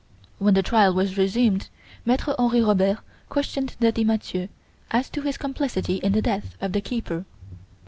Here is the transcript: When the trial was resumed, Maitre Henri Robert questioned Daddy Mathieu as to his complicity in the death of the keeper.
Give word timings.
When 0.39 0.55
the 0.55 0.63
trial 0.63 0.95
was 0.95 1.15
resumed, 1.15 1.69
Maitre 2.05 2.33
Henri 2.39 2.61
Robert 2.63 2.97
questioned 3.29 3.75
Daddy 3.79 4.03
Mathieu 4.03 4.47
as 4.89 5.11
to 5.11 5.21
his 5.21 5.37
complicity 5.37 5.97
in 5.97 6.13
the 6.13 6.23
death 6.23 6.55
of 6.59 6.71
the 6.73 6.81
keeper. 6.81 7.23